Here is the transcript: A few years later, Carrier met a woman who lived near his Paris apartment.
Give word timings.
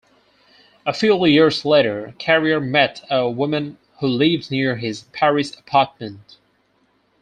A 0.83 0.93
few 0.93 1.23
years 1.27 1.63
later, 1.63 2.15
Carrier 2.17 2.59
met 2.59 3.03
a 3.11 3.29
woman 3.29 3.77
who 3.99 4.07
lived 4.07 4.49
near 4.49 4.77
his 4.77 5.03
Paris 5.13 5.53
apartment. 5.55 6.37